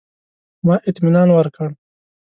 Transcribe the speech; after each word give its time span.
ما 0.65 0.75
اطمنان 0.89 1.29
ورکړ. 1.33 1.69